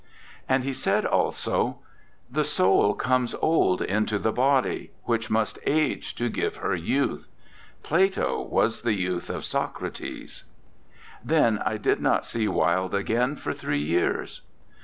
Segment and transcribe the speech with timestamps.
[0.49, 1.77] And he said, also:
[2.27, 7.27] "The soul comes old into the body, which must age to give her youth.
[7.83, 10.43] Plato was the youth of Socrates."
[11.23, 14.41] Then I did not see Wilde again for three years.